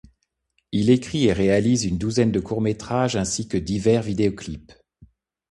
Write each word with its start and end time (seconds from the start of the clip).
Il 0.71 0.89
écrit 0.89 1.25
et 1.27 1.31
réalise 1.31 1.85
une 1.85 1.99
douzaine 1.99 2.31
de 2.31 2.39
courts 2.39 2.63
métrages 2.63 3.15
ainsi 3.15 3.47
que 3.47 3.55
divers 3.57 4.01
vidéoclips. 4.01 4.73